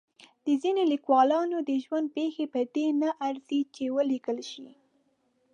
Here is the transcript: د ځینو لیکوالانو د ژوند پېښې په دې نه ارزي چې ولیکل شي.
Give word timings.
د 0.45 0.47
ځینو 0.61 0.81
لیکوالانو 0.93 1.57
د 1.69 1.71
ژوند 1.83 2.07
پېښې 2.15 2.45
په 2.53 2.61
دې 2.75 2.87
نه 3.01 3.09
ارزي 3.27 3.61
چې 3.75 3.85
ولیکل 3.97 4.37
شي. 4.51 4.69